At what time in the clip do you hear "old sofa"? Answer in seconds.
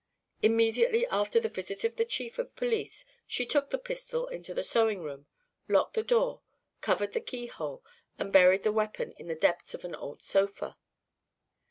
9.93-10.75